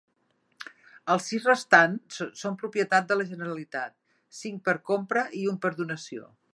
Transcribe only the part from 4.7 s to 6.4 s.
per compra i un per donació.